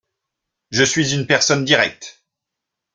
[0.71, 2.23] Je suis une personne directe.